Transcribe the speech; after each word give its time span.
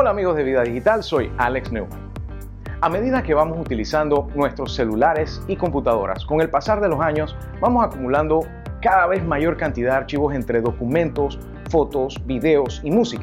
Hola 0.00 0.12
amigos 0.12 0.34
de 0.34 0.44
Vida 0.44 0.62
Digital, 0.62 1.02
soy 1.02 1.30
Alex 1.36 1.72
Newman. 1.72 2.00
A 2.80 2.88
medida 2.88 3.22
que 3.22 3.34
vamos 3.34 3.58
utilizando 3.60 4.28
nuestros 4.34 4.74
celulares 4.74 5.42
y 5.46 5.56
computadoras, 5.56 6.24
con 6.24 6.40
el 6.40 6.48
pasar 6.48 6.80
de 6.80 6.88
los 6.88 7.02
años 7.02 7.36
vamos 7.60 7.84
acumulando 7.84 8.40
cada 8.80 9.06
vez 9.08 9.22
mayor 9.22 9.58
cantidad 9.58 9.90
de 9.90 9.96
archivos 9.98 10.34
entre 10.34 10.62
documentos, 10.62 11.38
fotos, 11.68 12.14
videos 12.24 12.80
y 12.82 12.90
música. 12.90 13.22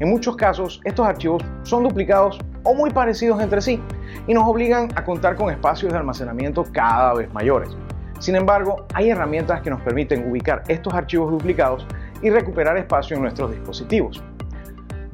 En 0.00 0.08
muchos 0.08 0.34
casos, 0.36 0.80
estos 0.84 1.06
archivos 1.06 1.44
son 1.62 1.82
duplicados 1.82 2.38
o 2.62 2.72
muy 2.72 2.88
parecidos 2.88 3.42
entre 3.42 3.60
sí 3.60 3.78
y 4.26 4.32
nos 4.32 4.48
obligan 4.48 4.88
a 4.96 5.04
contar 5.04 5.36
con 5.36 5.50
espacios 5.50 5.92
de 5.92 5.98
almacenamiento 5.98 6.64
cada 6.72 7.12
vez 7.12 7.30
mayores. 7.34 7.76
Sin 8.18 8.34
embargo, 8.34 8.86
hay 8.94 9.10
herramientas 9.10 9.60
que 9.60 9.68
nos 9.68 9.82
permiten 9.82 10.26
ubicar 10.30 10.62
estos 10.68 10.94
archivos 10.94 11.30
duplicados 11.30 11.86
y 12.22 12.30
recuperar 12.30 12.78
espacio 12.78 13.14
en 13.14 13.24
nuestros 13.24 13.50
dispositivos. 13.50 14.24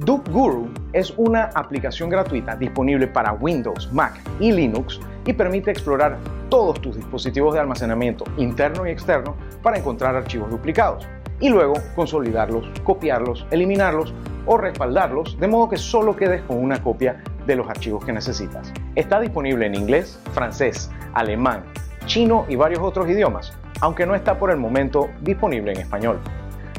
DukeGuru 0.01 0.71
es 0.95 1.13
una 1.19 1.51
aplicación 1.55 2.09
gratuita 2.09 2.57
disponible 2.57 3.07
para 3.07 3.35
Windows, 3.35 3.93
Mac 3.93 4.19
y 4.41 4.51
Linux 4.51 4.99
y 5.27 5.35
permite 5.35 5.71
explorar 5.71 6.17
todos 6.49 6.81
tus 6.81 6.97
dispositivos 6.97 7.53
de 7.53 7.61
almacenamiento 7.61 8.25
interno 8.39 8.87
y 8.87 8.91
externo 8.93 9.37
para 9.63 9.77
encontrar 9.77 10.17
archivos 10.17 10.51
duplicados 10.51 11.07
y 11.39 11.51
luego 11.51 11.75
consolidarlos, 11.95 12.67
copiarlos, 12.83 13.47
eliminarlos 13.51 14.15
o 14.47 14.57
respaldarlos 14.57 15.39
de 15.39 15.49
modo 15.49 15.69
que 15.69 15.77
solo 15.77 16.17
quedes 16.17 16.41
con 16.45 16.57
una 16.57 16.83
copia 16.83 17.23
de 17.47 17.57
los 17.57 17.69
archivos 17.69 18.03
que 18.03 18.15
necesitas. 18.15 18.73
Está 18.95 19.21
disponible 19.21 19.67
en 19.67 19.75
inglés, 19.75 20.19
francés, 20.33 20.91
alemán, 21.13 21.63
chino 22.07 22.47
y 22.49 22.57
varios 22.57 22.81
otros 22.81 23.07
idiomas, 23.07 23.53
aunque 23.83 24.07
no 24.07 24.15
está 24.15 24.39
por 24.39 24.51
el 24.51 24.57
momento 24.57 25.11
disponible 25.21 25.73
en 25.73 25.81
español. 25.81 26.21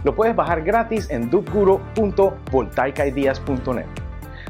Lo 0.03 0.15
puedes 0.15 0.35
bajar 0.35 0.63
gratis 0.63 1.07
en 1.11 1.29
dupguru.voltaicaideas.net. 1.29 3.85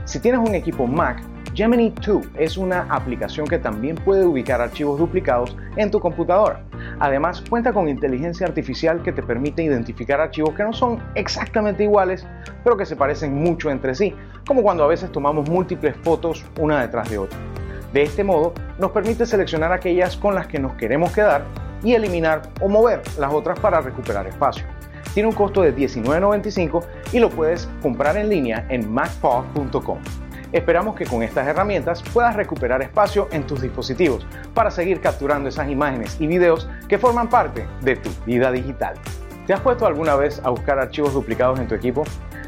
Si 0.05 0.19
tienes 0.19 0.39
un 0.39 0.55
equipo 0.55 0.88
Mac, 0.88 1.21
Gemini 1.53 1.89
2 1.89 2.30
es 2.38 2.55
una 2.55 2.88
aplicación 2.89 3.45
que 3.45 3.59
también 3.59 3.95
puede 3.95 4.25
ubicar 4.25 4.61
archivos 4.61 4.97
duplicados 4.97 5.57
en 5.75 5.91
tu 5.91 5.99
computadora. 5.99 6.63
Además, 6.99 7.44
cuenta 7.49 7.73
con 7.73 7.89
inteligencia 7.89 8.47
artificial 8.47 9.03
que 9.03 9.11
te 9.11 9.22
permite 9.22 9.61
identificar 9.61 10.22
archivos 10.22 10.55
que 10.55 10.63
no 10.63 10.72
son 10.72 11.03
exactamente 11.16 11.83
iguales, 11.83 12.25
pero 12.63 12.77
que 12.77 12.85
se 12.85 12.95
parecen 12.95 13.35
mucho 13.35 13.69
entre 13.69 13.94
sí, 13.94 14.16
como 14.47 14.63
cuando 14.63 14.85
a 14.85 14.88
veces 14.88 15.11
tomamos 15.11 15.49
múltiples 15.49 15.97
fotos 15.97 16.45
una 16.57 16.79
detrás 16.79 17.09
de 17.09 17.17
otra. 17.17 17.38
De 17.91 18.03
este 18.03 18.23
modo, 18.23 18.53
nos 18.79 18.91
permite 18.91 19.25
seleccionar 19.25 19.73
aquellas 19.73 20.16
con 20.16 20.33
las 20.33 20.47
que 20.47 20.59
nos 20.59 20.75
queremos 20.75 21.11
quedar 21.11 21.44
y 21.83 21.94
eliminar 21.94 22.44
o 22.61 22.69
mover 22.69 23.02
las 23.19 23.33
otras 23.33 23.59
para 23.59 23.81
recuperar 23.81 24.25
espacio 24.27 24.66
tiene 25.13 25.29
un 25.29 25.35
costo 25.35 25.61
de 25.61 25.75
$19.95 25.75 26.83
y 27.13 27.19
lo 27.19 27.29
puedes 27.29 27.69
comprar 27.81 28.17
en 28.17 28.29
línea 28.29 28.65
en 28.69 28.91
macpaw.com. 28.91 29.99
Esperamos 30.51 30.95
que 30.95 31.05
con 31.05 31.23
estas 31.23 31.47
herramientas 31.47 32.03
puedas 32.13 32.35
recuperar 32.35 32.81
espacio 32.81 33.29
en 33.31 33.47
tus 33.47 33.61
dispositivos 33.61 34.25
para 34.53 34.69
seguir 34.69 34.99
capturando 34.99 35.47
esas 35.47 35.69
imágenes 35.69 36.19
y 36.19 36.27
videos 36.27 36.67
que 36.89 36.97
forman 36.97 37.29
parte 37.29 37.65
de 37.81 37.95
tu 37.95 38.09
vida 38.25 38.51
digital. 38.51 38.95
¿Te 39.47 39.53
has 39.53 39.61
puesto 39.61 39.85
alguna 39.85 40.15
vez 40.15 40.41
a 40.43 40.49
buscar 40.49 40.77
archivos 40.77 41.13
duplicados 41.13 41.59
en 41.59 41.67
tu 41.67 41.75
equipo? 41.75 42.03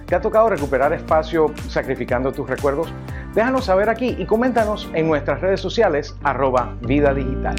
¿Te 0.05 0.15
ha 0.15 0.21
tocado 0.21 0.49
recuperar 0.49 0.93
espacio 0.93 1.51
sacrificando 1.69 2.31
tus 2.31 2.49
recuerdos? 2.49 2.93
Déjanos 3.33 3.65
saber 3.65 3.89
aquí 3.89 4.15
y 4.19 4.25
coméntanos 4.25 4.89
en 4.93 5.07
nuestras 5.07 5.41
redes 5.41 5.61
sociales 5.61 6.15
arroba 6.23 6.75
vida 6.81 7.13
digital. 7.13 7.55